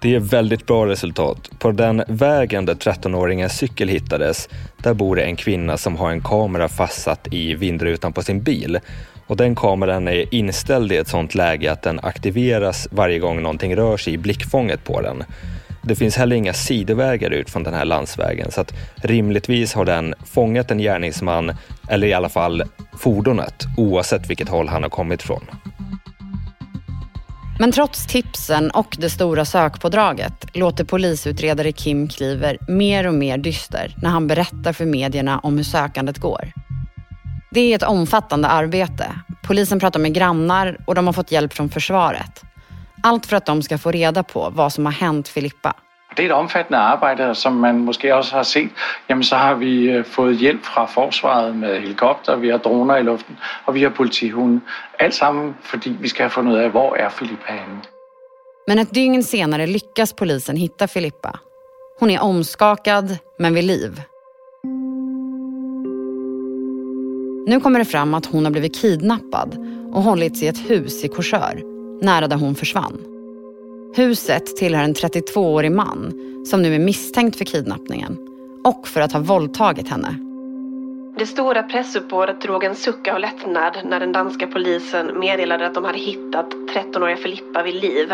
Det 0.00 0.14
är 0.14 0.20
väldigt 0.20 0.66
bra 0.66 0.86
resultat. 0.86 1.50
På 1.58 1.72
den 1.72 2.04
vägen 2.08 2.66
där 2.66 2.74
13-åringens 2.74 3.48
cykel 3.48 3.88
hittades, 3.88 4.48
där 4.76 4.94
bor 4.94 5.16
det 5.16 5.22
en 5.22 5.36
kvinna 5.36 5.76
som 5.76 5.96
har 5.96 6.10
en 6.10 6.20
kamera 6.20 6.68
fastsatt 6.68 7.28
i 7.30 7.54
vindrutan 7.54 8.12
på 8.12 8.22
sin 8.22 8.42
bil. 8.42 8.78
Och 9.26 9.36
den 9.36 9.54
kameran 9.54 10.08
är 10.08 10.34
inställd 10.34 10.92
i 10.92 10.96
ett 10.96 11.08
sådant 11.08 11.34
läge 11.34 11.72
att 11.72 11.82
den 11.82 12.00
aktiveras 12.02 12.88
varje 12.90 13.18
gång 13.18 13.42
någonting 13.42 13.76
rör 13.76 13.96
sig 13.96 14.12
i 14.12 14.18
blickfånget 14.18 14.84
på 14.84 15.00
den. 15.00 15.24
Det 15.86 15.94
finns 15.94 16.16
heller 16.16 16.36
inga 16.36 16.52
sidovägar 16.52 17.30
ut 17.30 17.50
från 17.50 17.62
den 17.62 17.74
här 17.74 17.84
landsvägen 17.84 18.50
så 18.50 18.60
att 18.60 18.74
rimligtvis 18.94 19.74
har 19.74 19.84
den 19.84 20.14
fångat 20.24 20.70
en 20.70 20.78
gärningsman 20.78 21.52
eller 21.88 22.06
i 22.06 22.12
alla 22.12 22.28
fall 22.28 22.62
fordonet 22.98 23.64
oavsett 23.76 24.30
vilket 24.30 24.48
håll 24.48 24.68
han 24.68 24.82
har 24.82 24.90
kommit 24.90 25.22
från. 25.22 25.44
Men 27.58 27.72
trots 27.72 28.06
tipsen 28.06 28.70
och 28.70 28.96
det 28.98 29.10
stora 29.10 29.44
sökpådraget 29.44 30.46
låter 30.52 30.84
polisutredare 30.84 31.72
Kim 31.72 32.08
Kliver 32.08 32.58
mer 32.68 33.06
och 33.06 33.14
mer 33.14 33.38
dyster 33.38 33.94
när 34.02 34.10
han 34.10 34.26
berättar 34.26 34.72
för 34.72 34.84
medierna 34.84 35.38
om 35.38 35.56
hur 35.56 35.64
sökandet 35.64 36.18
går. 36.18 36.52
Det 37.50 37.60
är 37.60 37.76
ett 37.76 37.82
omfattande 37.82 38.48
arbete. 38.48 39.10
Polisen 39.42 39.80
pratar 39.80 40.00
med 40.00 40.14
grannar 40.14 40.78
och 40.86 40.94
de 40.94 41.06
har 41.06 41.12
fått 41.12 41.32
hjälp 41.32 41.52
från 41.52 41.68
försvaret. 41.68 42.45
Allt 43.06 43.26
för 43.26 43.36
att 43.36 43.46
de 43.46 43.62
ska 43.62 43.78
få 43.78 43.90
reda 43.90 44.22
på 44.22 44.50
vad 44.50 44.72
som 44.72 44.86
har 44.86 44.92
hänt 44.92 45.28
Filippa. 45.28 45.74
Det 46.16 46.22
är 46.22 46.26
ett 46.26 46.32
omfattande 46.32 46.78
arbete 46.78 47.34
som 47.34 47.60
man 47.60 47.78
måske 47.78 48.12
också 48.12 48.36
har 48.36 48.44
sett. 48.44 48.70
Jamen, 49.08 49.24
så 49.24 49.36
har 49.36 49.54
vi 49.54 49.90
øh, 49.90 50.04
fått 50.04 50.40
hjälp 50.40 50.64
från 50.64 50.88
försvaret 50.88 51.56
med 51.56 51.80
helikopter, 51.80 52.36
vi 52.36 52.50
har 52.50 52.58
droner 52.58 52.98
i 52.98 53.02
luften 53.02 53.36
och 53.64 53.76
vi 53.76 53.84
har 53.84 53.90
politihund. 53.90 54.60
Allt 54.98 55.14
för 55.62 55.78
att 55.78 55.86
vi 55.86 56.08
ska 56.08 56.22
ha 56.22 56.30
funnit 56.30 56.66
ut 56.66 56.74
var 56.74 56.96
är 56.96 57.08
Filippa 57.10 57.52
henne. 57.52 57.80
Men 58.66 58.78
ett 58.78 58.94
dygn 58.94 59.24
senare 59.24 59.66
lyckas 59.66 60.12
polisen 60.12 60.56
hitta 60.56 60.88
Filippa. 60.88 61.38
Hon 62.00 62.10
är 62.10 62.22
omskakad, 62.22 63.18
men 63.38 63.54
vid 63.54 63.64
liv. 63.64 64.02
Nu 67.46 67.60
kommer 67.60 67.78
det 67.78 67.84
fram 67.84 68.14
att 68.14 68.26
hon 68.26 68.44
har 68.44 68.52
blivit 68.52 68.80
kidnappad 68.80 69.56
och 69.92 70.02
hållits 70.02 70.42
i 70.42 70.48
ett 70.48 70.70
hus 70.70 71.04
i 71.04 71.08
Korsör, 71.08 71.75
nära 72.00 72.28
där 72.28 72.36
hon 72.36 72.54
försvann. 72.54 72.98
Huset 73.96 74.56
tillhör 74.56 74.82
en 74.82 74.94
32-årig 74.94 75.72
man 75.72 76.12
som 76.46 76.62
nu 76.62 76.74
är 76.74 76.78
misstänkt 76.78 77.36
för 77.36 77.44
kidnappningen 77.44 78.18
och 78.64 78.88
för 78.88 79.00
att 79.00 79.12
ha 79.12 79.20
våldtagit 79.20 79.88
henne. 79.88 80.16
Det 81.18 81.26
stora 81.26 81.62
pressuppbådet 81.62 82.40
drog 82.40 82.64
en 82.64 82.74
suck 82.74 83.08
av 83.08 83.20
lättnad 83.20 83.72
när 83.84 84.00
den 84.00 84.12
danska 84.12 84.46
polisen 84.46 85.20
meddelade 85.20 85.66
att 85.66 85.74
de 85.74 85.84
hade 85.84 85.98
hittat 85.98 86.46
13-åriga 86.74 87.16
Filippa 87.16 87.62
vid 87.62 87.74
liv. 87.74 88.12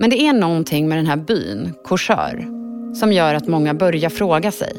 Men 0.00 0.10
det 0.10 0.22
är 0.22 0.32
någonting 0.32 0.88
med 0.88 0.98
den 0.98 1.06
här 1.06 1.16
byn, 1.16 1.72
Korsör, 1.84 2.46
som 2.94 3.12
gör 3.12 3.34
att 3.34 3.46
många 3.46 3.74
börjar 3.74 4.10
fråga 4.10 4.50
sig. 4.50 4.72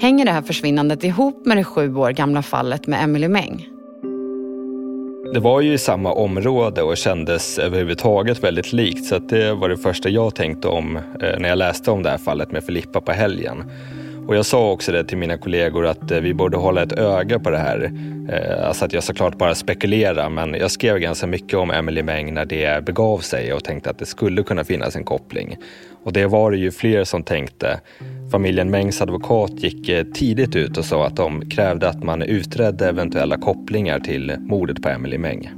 Hänger 0.00 0.24
det 0.24 0.30
här 0.30 0.42
försvinnandet 0.42 1.04
ihop 1.04 1.46
med 1.46 1.56
det 1.56 1.64
sju 1.64 1.94
år 1.94 2.10
gamla 2.10 2.42
fallet 2.42 2.86
med 2.86 3.04
Emily 3.04 3.28
Meng? 3.28 3.73
Det 5.32 5.40
var 5.40 5.60
ju 5.60 5.72
i 5.72 5.78
samma 5.78 6.12
område 6.12 6.82
och 6.82 6.96
kändes 6.96 7.58
överhuvudtaget 7.58 8.44
väldigt 8.44 8.72
likt 8.72 9.04
så 9.04 9.14
att 9.14 9.28
det 9.28 9.54
var 9.54 9.68
det 9.68 9.76
första 9.76 10.08
jag 10.08 10.34
tänkte 10.34 10.68
om 10.68 10.96
eh, 10.96 11.38
när 11.38 11.48
jag 11.48 11.58
läste 11.58 11.90
om 11.90 12.02
det 12.02 12.10
här 12.10 12.18
fallet 12.18 12.52
med 12.52 12.64
Filippa 12.64 13.00
på 13.00 13.12
helgen. 13.12 13.64
Och 14.26 14.36
jag 14.36 14.46
sa 14.46 14.70
också 14.70 14.92
det 14.92 15.04
till 15.04 15.18
mina 15.18 15.36
kollegor 15.36 15.86
att 15.86 16.10
eh, 16.10 16.20
vi 16.20 16.34
borde 16.34 16.56
hålla 16.56 16.82
ett 16.82 16.92
öga 16.92 17.38
på 17.38 17.50
det 17.50 17.58
här. 17.58 17.92
Eh, 18.32 18.68
alltså 18.68 18.84
att 18.84 18.92
jag 18.92 19.04
såklart 19.04 19.38
bara 19.38 19.54
spekulerar 19.54 20.30
men 20.30 20.54
jag 20.54 20.70
skrev 20.70 20.98
ganska 20.98 21.26
mycket 21.26 21.58
om 21.58 21.70
Emily 21.70 22.02
Meng 22.02 22.34
när 22.34 22.44
det 22.44 22.84
begav 22.84 23.18
sig 23.18 23.52
och 23.52 23.64
tänkte 23.64 23.90
att 23.90 23.98
det 23.98 24.06
skulle 24.06 24.42
kunna 24.42 24.64
finnas 24.64 24.96
en 24.96 25.04
koppling. 25.04 25.56
Och 26.04 26.12
det 26.12 26.26
var 26.26 26.50
det 26.50 26.56
ju 26.56 26.70
fler 26.70 27.04
som 27.04 27.22
tänkte. 27.22 27.80
Familjen 28.32 28.70
Mengs 28.70 29.02
advokat 29.02 29.50
gick 29.54 29.88
eh, 29.88 30.04
tidigt 30.04 30.56
ut 30.56 30.78
och 30.78 30.84
sa 30.84 31.06
att 31.06 31.16
de 31.16 31.50
krävde 31.50 31.88
att 31.88 32.02
man 32.02 32.22
utredde 32.22 32.88
eventuella 32.88 33.38
kopplingar 33.38 34.00
till 34.00 34.36
mordet 34.38 34.82
på 34.82 34.88
Emily 34.88 35.18
Meng. 35.18 35.50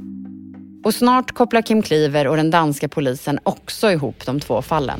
Och 0.83 0.93
snart 0.93 1.31
kopplar 1.31 1.61
Kim 1.61 1.81
Kliver 1.81 2.27
och 2.27 2.37
den 2.37 2.51
danska 2.51 2.87
polisen 2.87 3.39
också 3.43 3.91
ihop 3.91 4.25
de 4.25 4.39
två 4.39 4.61
fallen. 4.61 4.99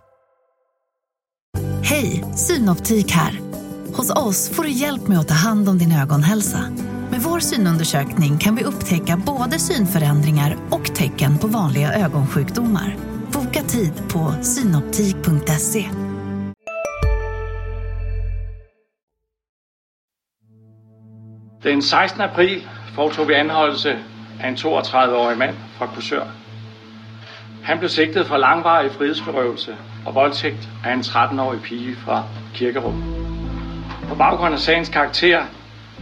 Hej, 1.83 2.23
Synoptik 2.35 3.11
här. 3.11 3.39
Hos 3.93 4.09
oss 4.09 4.49
får 4.49 4.63
du 4.63 4.69
hjälp 4.69 5.07
med 5.07 5.19
att 5.19 5.27
ta 5.27 5.33
hand 5.33 5.69
om 5.69 5.77
din 5.77 5.91
ögonhälsa. 5.91 6.59
Med 7.11 7.21
vår 7.21 7.39
synundersökning 7.39 8.37
kan 8.37 8.55
vi 8.55 8.63
upptäcka 8.63 9.21
både 9.25 9.59
synförändringar 9.59 10.57
och 10.69 10.95
tecken 10.95 11.37
på 11.37 11.47
vanliga 11.47 11.93
ögonsjukdomar. 11.93 12.95
Boka 13.33 13.63
tid 13.63 13.93
på 14.09 14.35
synoptik.se. 14.41 15.89
Den 21.63 21.81
16 21.81 22.21
april 22.21 22.67
foretog 22.95 23.27
vi 23.27 23.35
anhållelse 23.35 23.91
av 23.91 24.45
en 24.45 24.55
32-årig 24.55 25.37
man 25.37 25.49
från 25.77 25.87
Korsør. 25.87 26.31
Han 27.63 27.77
blev 27.77 27.89
sigtet 27.89 28.27
for 28.27 28.37
langvarig 28.37 28.91
frihedsberøvelse 28.91 29.75
og 30.05 30.15
voldtægt 30.15 30.69
af 30.85 30.93
en 30.93 30.99
13-årig 30.99 31.61
pige 31.61 31.95
fra 31.95 32.23
Kirkerum. 32.53 33.03
På 34.09 34.15
baggrund 34.15 34.53
af 34.53 34.59
sagens 34.59 34.89
karakter 34.89 35.43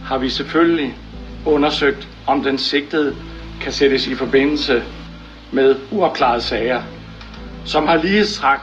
har 0.04 0.18
vi 0.18 0.30
selvfølgelig 0.30 0.94
undersøgt, 1.46 2.08
om 2.26 2.42
den 2.42 2.58
sigtede 2.58 3.16
kan 3.60 3.72
sættes 3.72 4.06
i 4.06 4.14
forbindelse 4.14 4.82
med 5.52 5.76
uopklarede 5.90 6.40
sager, 6.40 6.82
som 7.64 7.86
har 7.86 7.96
lige 7.96 8.26
stræk 8.26 8.58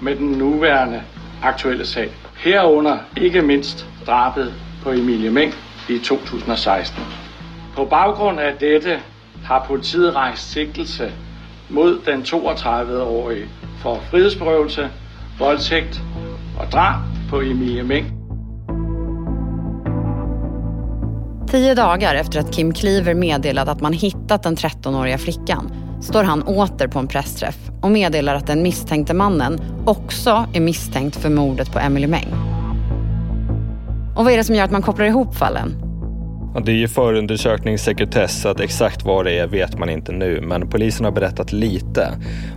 med 0.00 0.16
den 0.16 0.30
nuværende 0.30 1.02
aktuelle 1.42 1.86
sag. 1.86 2.10
Herunder 2.36 2.98
ikke 3.16 3.42
mindst 3.42 3.86
drabet 4.06 4.54
på 4.82 4.90
Emilie 4.90 5.30
Meng 5.30 5.54
i 5.88 5.98
2016. 5.98 7.02
På 7.76 7.84
baggrund 7.84 8.40
af 8.40 8.54
dette 8.60 9.00
har 9.44 9.64
politiet 9.68 10.14
rejst 10.14 10.50
sigtelse 10.50 11.12
mod 11.68 11.98
den 12.06 12.22
32-årige 12.22 13.48
for 13.82 13.98
frihedsberøvelse, 14.10 14.88
voldtægt 15.38 16.02
og 16.60 16.72
drab 16.72 17.00
på 17.30 17.40
Emilie 17.40 17.82
Meng. 17.82 18.06
Tio 21.50 21.74
dagar 21.74 22.14
efter 22.14 22.40
att 22.40 22.52
Kim 22.52 22.72
Kliver 22.72 23.14
meddelat 23.14 23.68
att 23.68 23.80
man 23.80 23.92
hittat 23.92 24.42
den 24.42 24.56
13-åriga 24.56 25.18
flickan 25.18 25.70
står 26.02 26.24
han 26.24 26.42
åter 26.42 26.88
på 26.88 26.98
en 26.98 27.08
pressträff 27.08 27.70
och 27.82 27.90
meddelar 27.90 28.34
att 28.34 28.46
den 28.46 28.62
misstänkte 28.62 29.14
mannen 29.14 29.60
också 29.86 30.46
är 30.54 30.60
misstänkt 30.60 31.16
för 31.16 31.30
mordet 31.30 31.72
på 31.72 31.78
Emily 31.78 32.06
Meng. 32.06 32.34
Och 34.16 34.24
vad 34.24 34.32
är 34.32 34.36
det 34.36 34.44
som 34.44 34.54
gör 34.54 34.64
att 34.64 34.70
man 34.70 34.82
kopplar 34.82 35.06
ihop 35.06 35.34
fallen? 35.34 35.87
Ja, 36.54 36.60
det 36.60 36.72
är 36.72 36.76
ju 36.76 36.88
förundersökningssekretess 36.88 38.40
så 38.40 38.48
att 38.48 38.60
exakt 38.60 39.04
vad 39.04 39.24
det 39.24 39.38
är 39.38 39.46
vet 39.46 39.78
man 39.78 39.90
inte 39.90 40.12
nu 40.12 40.40
men 40.40 40.70
polisen 40.70 41.04
har 41.04 41.12
berättat 41.12 41.52
lite. 41.52 42.08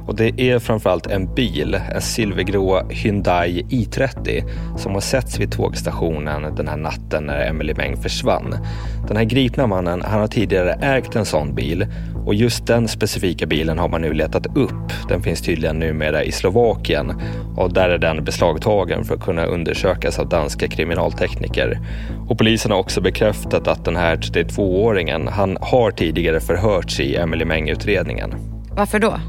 Och 0.08 0.16
det 0.16 0.42
är 0.42 0.60
framförallt 0.60 1.08
en 1.08 1.36
bil, 1.36 1.80
en 1.96 2.02
silvergrå 2.02 2.82
Hyundai 2.90 3.64
i30 3.70 4.44
som 4.78 4.94
har 4.94 5.02
setts 5.02 5.40
vid 5.40 5.52
tågstationen 5.52 6.56
den 6.56 6.68
här 6.68 6.78
natten 6.78 7.24
när 7.24 7.48
Emily 7.48 7.74
Meng 7.74 7.98
försvann. 7.98 8.56
Den 9.08 9.18
här 9.18 9.24
gripna 9.24 9.68
mannen 9.68 10.02
han 10.02 10.20
har 10.20 10.28
tidigare 10.28 10.74
ägt 10.74 11.16
en 11.16 11.26
sån 11.26 11.56
bil 11.56 11.88
och 12.26 12.36
just 12.36 12.68
den 12.68 12.88
specifika 12.88 13.46
bilen 13.46 13.80
har 13.80 13.90
man 13.90 14.02
nu 14.02 14.14
letat 14.14 14.58
upp. 14.58 15.10
Den 15.10 15.22
finns 15.22 15.42
tydligen 15.42 15.80
numera 15.80 16.24
i 16.24 16.32
Slovakien 16.32 17.14
och 17.56 17.74
där 17.74 17.90
är 17.90 17.98
den 17.98 18.24
beslagtagen 18.24 19.06
för 19.06 19.16
att 19.16 19.24
kunna 19.24 19.46
undersökas 19.46 20.20
av 20.20 20.30
danska 20.30 20.68
kriminaltekniker. 20.68 21.80
Och 22.30 22.38
polisen 22.38 22.72
har 22.72 22.80
också 22.80 23.02
bekräftat 23.02 23.68
att 23.68 23.86
den 23.86 23.96
här 23.96 24.18
32-åringen, 24.18 25.28
han 25.28 25.58
har 25.62 25.92
tidigare 25.92 26.40
förhörts 26.40 27.00
i 27.00 27.16
Emily 27.16 27.46
Meng-utredningen. 27.46 28.34
Varför 28.76 29.00
då? 29.00 29.20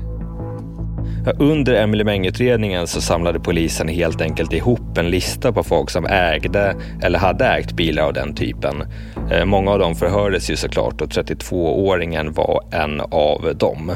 Under 1.39 1.75
Emily 1.75 2.05
Meng-utredningen 2.05 2.87
så 2.87 3.01
samlade 3.01 3.41
polisen 3.41 3.89
helt 3.89 4.21
enkelt 4.21 4.53
ihop 4.53 4.99
en 4.99 5.11
lista 5.11 5.53
på 5.53 5.63
folk 5.63 5.91
som 5.91 6.07
ägde 6.07 6.77
eller 7.03 7.19
hade 7.19 7.47
ägt 7.47 7.73
bilar 7.73 8.03
av 8.03 8.13
den 8.13 8.35
typen. 8.35 8.85
Eh, 9.31 9.45
många 9.45 9.71
av 9.71 9.79
dem 9.79 9.95
förhördes 9.95 10.51
ju 10.51 10.57
såklart 10.57 11.01
och 11.01 11.09
32-åringen 11.09 12.33
var 12.33 12.65
en 12.71 13.01
av 13.01 13.57
dem. 13.57 13.93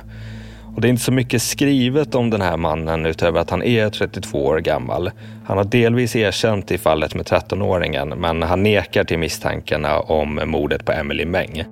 Och 0.75 0.81
det 0.81 0.89
är 0.89 0.91
inte 0.91 1.03
så 1.03 1.13
mycket 1.13 1.43
skrivet 1.43 2.15
om 2.15 2.31
den 2.31 2.41
här 2.41 2.57
mannen 2.57 3.07
utöver 3.07 3.41
att 3.41 3.51
han 3.51 3.63
är 3.63 3.91
32 3.91 4.45
år 4.45 4.59
gammal. 4.59 5.11
Han 5.47 5.57
har 5.57 5.65
delvis 5.65 6.17
erkänt 6.17 6.71
i 6.71 6.79
fallet 6.79 7.15
med 7.15 7.27
13-åringen 7.27 8.15
men 8.17 8.43
han 8.43 8.63
nekar 8.63 9.05
till 9.05 9.19
misstankarna 9.19 10.01
om 10.01 10.41
mordet 10.47 10.85
på 10.85 10.93
Emily 10.93 11.25
Meng. 11.25 11.65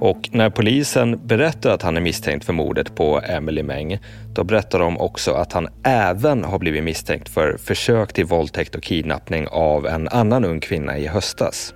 Och 0.00 0.28
när 0.32 0.50
polisen 0.50 1.26
berättar 1.26 1.70
att 1.70 1.82
han 1.82 1.96
är 1.96 2.00
misstänkt 2.00 2.44
för 2.44 2.52
mordet 2.52 2.94
på 2.94 3.20
Emily 3.20 3.62
Meng, 3.62 3.98
då 4.34 4.44
berättar 4.44 4.78
de 4.78 4.98
också 4.98 5.32
att 5.32 5.52
han 5.52 5.68
även 5.84 6.44
har 6.44 6.58
blivit 6.58 6.84
misstänkt 6.84 7.28
för 7.28 7.56
försök 7.56 8.12
till 8.12 8.24
våldtäkt 8.24 8.74
och 8.74 8.82
kidnappning 8.82 9.48
av 9.48 9.86
en 9.86 10.08
annan 10.08 10.44
ung 10.44 10.60
kvinna 10.60 10.98
i 10.98 11.06
höstas. 11.06 11.74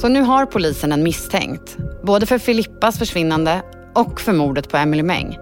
Så 0.00 0.08
nu 0.08 0.22
har 0.22 0.46
polisen 0.46 0.92
en 0.92 1.02
misstänkt, 1.02 1.76
både 2.02 2.26
för 2.26 2.38
Filippas 2.38 2.98
försvinnande 2.98 3.62
och 3.94 4.20
för 4.20 4.32
mordet 4.32 4.68
på 4.68 4.76
Emily 4.76 5.02
Meng. 5.02 5.38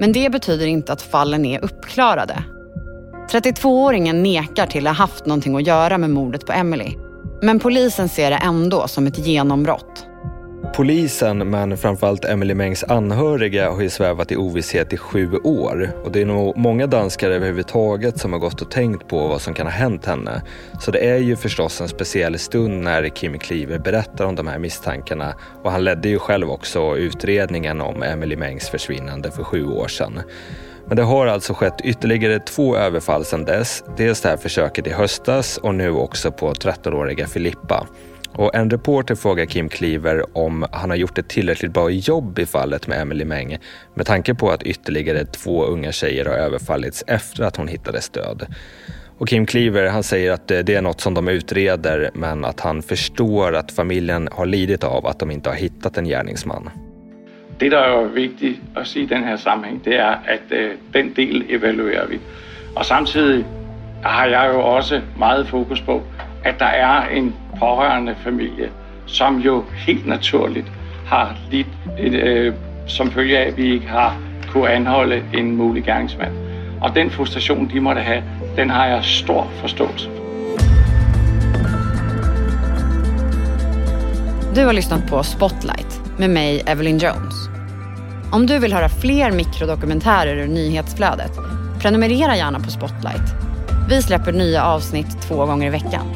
Men 0.00 0.12
det 0.12 0.32
betyder 0.32 0.66
inte 0.66 0.92
att 0.92 1.02
fallen 1.02 1.44
är 1.44 1.64
uppklarade. 1.64 2.44
32-åringen 3.32 4.22
nekar 4.22 4.66
till 4.66 4.86
att 4.86 4.96
ha 4.96 5.04
haft 5.04 5.26
någonting 5.26 5.56
att 5.56 5.66
göra 5.66 5.98
med 5.98 6.10
mordet 6.10 6.46
på 6.46 6.52
Emily 6.52 7.03
men 7.44 7.58
polisen 7.58 8.08
ser 8.08 8.30
det 8.30 8.36
ändå 8.36 8.88
som 8.88 9.06
ett 9.06 9.18
genombrott. 9.18 10.06
Polisen, 10.76 11.50
men 11.50 11.76
framförallt 11.76 12.24
Emily 12.24 12.54
Mengs 12.54 12.84
anhöriga, 12.84 13.70
har 13.70 13.82
ju 13.82 13.90
svävat 13.90 14.32
i 14.32 14.36
ovisshet 14.36 14.92
i 14.92 14.96
sju 14.96 15.36
år. 15.36 15.90
Och 16.04 16.12
det 16.12 16.20
är 16.20 16.26
nog 16.26 16.56
många 16.56 16.86
danskar 16.86 17.30
överhuvudtaget 17.30 18.18
som 18.18 18.32
har 18.32 18.40
gått 18.40 18.62
och 18.62 18.70
tänkt 18.70 19.08
på 19.08 19.28
vad 19.28 19.40
som 19.40 19.54
kan 19.54 19.66
ha 19.66 19.72
hänt 19.72 20.06
henne. 20.06 20.42
Så 20.80 20.90
det 20.90 20.98
är 20.98 21.16
ju 21.16 21.36
förstås 21.36 21.80
en 21.80 21.88
speciell 21.88 22.38
stund 22.38 22.82
när 22.82 23.08
Kim 23.08 23.38
Cleaver 23.38 23.78
berättar 23.78 24.24
om 24.24 24.34
de 24.34 24.46
här 24.46 24.58
misstankarna. 24.58 25.34
Och 25.62 25.72
han 25.72 25.84
ledde 25.84 26.08
ju 26.08 26.18
själv 26.18 26.50
också 26.50 26.96
utredningen 26.96 27.80
om 27.80 28.02
Emily 28.02 28.36
Mengs 28.36 28.68
försvinnande 28.68 29.30
för 29.30 29.44
sju 29.44 29.66
år 29.66 29.88
sedan. 29.88 30.20
Men 30.86 30.96
det 30.96 31.02
har 31.02 31.26
alltså 31.26 31.54
skett 31.54 31.80
ytterligare 31.84 32.38
två 32.38 32.76
överfall 32.76 33.24
sedan 33.24 33.44
dess. 33.44 33.84
Dels 33.96 34.20
det 34.20 34.28
här 34.28 34.36
försöket 34.36 34.86
i 34.86 34.90
höstas 34.90 35.58
och 35.58 35.74
nu 35.74 35.90
också 35.90 36.32
på 36.32 36.52
13-åriga 36.52 37.26
Filippa. 37.26 37.86
Och 38.32 38.54
en 38.54 38.70
reporter 38.70 39.14
frågar 39.14 39.46
Kim 39.46 39.68
Cleaver 39.68 40.38
om 40.38 40.66
han 40.72 40.90
har 40.90 40.96
gjort 40.96 41.18
ett 41.18 41.28
tillräckligt 41.28 41.72
bra 41.72 41.90
jobb 41.90 42.38
i 42.38 42.46
fallet 42.46 42.86
med 42.86 43.00
Emily 43.00 43.24
Meng 43.24 43.58
med 43.94 44.06
tanke 44.06 44.34
på 44.34 44.50
att 44.50 44.62
ytterligare 44.62 45.24
två 45.24 45.64
unga 45.64 45.92
tjejer 45.92 46.24
har 46.24 46.34
överfallits 46.34 47.04
efter 47.06 47.44
att 47.44 47.56
hon 47.56 47.68
hittades 47.68 48.08
död. 48.08 48.46
Och 49.18 49.28
Kim 49.28 49.46
Cleaver 49.46 49.86
han 49.86 50.02
säger 50.02 50.32
att 50.32 50.48
det 50.48 50.68
är 50.68 50.82
något 50.82 51.00
som 51.00 51.14
de 51.14 51.28
utreder 51.28 52.10
men 52.14 52.44
att 52.44 52.60
han 52.60 52.82
förstår 52.82 53.54
att 53.54 53.72
familjen 53.72 54.28
har 54.32 54.46
lidit 54.46 54.84
av 54.84 55.06
att 55.06 55.18
de 55.18 55.30
inte 55.30 55.48
har 55.48 55.56
hittat 55.56 55.98
en 55.98 56.04
gärningsman. 56.04 56.70
Det, 57.60 57.72
der 57.72 57.78
er 57.78 58.04
vigtigt 58.04 58.60
at 58.76 58.86
sige 58.86 59.04
i 59.04 59.06
den 59.06 59.24
her 59.24 59.36
sammenhæng, 59.36 59.84
det 59.84 59.98
er, 59.98 60.14
at 60.26 60.40
øh, 60.50 60.70
den 60.94 61.16
del 61.16 61.44
evaluerer 61.48 62.06
vi. 62.06 62.20
Og 62.76 62.84
samtidig 62.84 63.46
har 64.02 64.26
jeg 64.26 64.50
jo 64.54 64.60
også 64.60 65.00
meget 65.18 65.48
fokus 65.48 65.80
på, 65.80 66.02
at 66.44 66.58
der 66.58 66.66
er 66.66 67.08
en 67.08 67.34
pårørende 67.58 68.16
familie, 68.24 68.70
som 69.06 69.38
jo 69.38 69.64
helt 69.86 70.06
naturligt 70.06 70.72
har 71.06 71.36
lidt, 71.50 71.66
et, 71.98 72.14
øh, 72.14 72.54
som 72.86 73.10
følge 73.10 73.38
af, 73.38 73.48
at 73.48 73.56
vi 73.56 73.72
ikke 73.72 73.86
har 73.86 74.16
kunne 74.48 74.70
anholde 74.70 75.22
en 75.34 75.56
mulig 75.56 75.84
gerningsmand. 75.84 76.32
Og 76.80 76.94
den 76.94 77.10
frustration, 77.10 77.70
de 77.70 77.80
måtte 77.80 78.00
have, 78.00 78.22
den 78.56 78.70
har 78.70 78.86
jeg 78.86 79.04
stor 79.04 79.50
forståelse 79.60 80.08
for. 80.08 80.24
Du 84.54 84.60
har 84.60 84.72
lyssnat 84.72 85.00
på 85.08 85.22
Spotlight 85.22 86.03
med 86.18 86.30
mig, 86.30 86.62
Evelyn 86.66 86.98
Jones. 86.98 87.34
Om 88.32 88.46
du 88.46 88.58
vill 88.58 88.72
höra 88.72 88.88
fler 88.88 89.32
mikrodokumentärer 89.32 90.36
ur 90.36 90.48
nyhetsflödet, 90.48 91.32
prenumerera 91.80 92.36
gärna 92.36 92.60
på 92.60 92.70
Spotlight. 92.70 93.34
Vi 93.88 94.02
släpper 94.02 94.32
nya 94.32 94.64
avsnitt 94.64 95.22
två 95.22 95.46
gånger 95.46 95.66
i 95.66 95.70
veckan. 95.70 96.06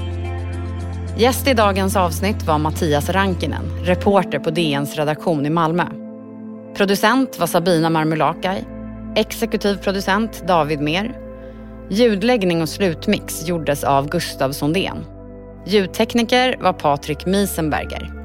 Gäst 1.16 1.48
i 1.48 1.54
dagens 1.54 1.96
avsnitt 1.96 2.42
var 2.42 2.58
Mattias 2.58 3.10
Rankinen, 3.10 3.84
reporter 3.84 4.38
på 4.38 4.50
DNs 4.50 4.96
redaktion 4.96 5.46
i 5.46 5.50
Malmö. 5.50 5.84
Producent 6.76 7.38
var 7.38 7.46
Sabina 7.46 7.90
Marmulakai. 7.90 8.64
Exekutiv 9.16 9.76
producent 9.76 10.44
David 10.46 10.80
Mer. 10.80 11.18
Ljudläggning 11.90 12.62
och 12.62 12.68
slutmix 12.68 13.48
gjordes 13.48 13.84
av 13.84 14.08
Gustav 14.08 14.52
Sondén. 14.52 15.04
Ljudtekniker 15.66 16.56
var 16.60 16.72
Patrik 16.72 17.26
Miesenberger. 17.26 18.17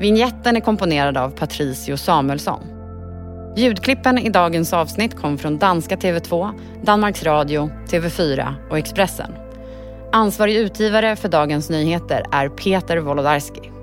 Vignetten 0.00 0.56
är 0.56 0.60
komponerad 0.60 1.16
av 1.16 1.30
Patricio 1.30 1.96
Samuelsson. 1.96 2.60
Ljudklippen 3.56 4.18
i 4.18 4.30
dagens 4.30 4.72
avsnitt 4.72 5.16
kom 5.16 5.38
från 5.38 5.58
danska 5.58 5.96
TV2, 5.96 6.50
Danmarks 6.82 7.22
Radio, 7.22 7.70
TV4 7.88 8.54
och 8.70 8.78
Expressen. 8.78 9.32
Ansvarig 10.12 10.56
utgivare 10.56 11.16
för 11.16 11.28
Dagens 11.28 11.70
Nyheter 11.70 12.24
är 12.32 12.48
Peter 12.48 12.96
Wolodarski. 12.96 13.77